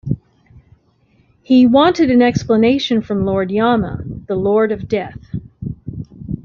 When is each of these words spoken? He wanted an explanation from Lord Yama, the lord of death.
He 1.43 1.67
wanted 1.67 2.09
an 2.09 2.23
explanation 2.23 3.03
from 3.03 3.23
Lord 3.23 3.51
Yama, 3.51 4.03
the 4.27 4.33
lord 4.33 4.71
of 4.71 4.87
death. 4.87 5.35